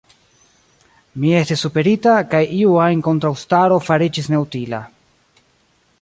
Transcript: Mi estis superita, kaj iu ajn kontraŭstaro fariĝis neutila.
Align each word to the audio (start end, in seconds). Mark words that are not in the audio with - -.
Mi 1.25 1.33
estis 1.41 1.65
superita, 1.67 2.15
kaj 2.33 2.41
iu 2.61 2.73
ajn 2.87 3.03
kontraŭstaro 3.11 3.81
fariĝis 3.91 4.31
neutila. 4.37 4.85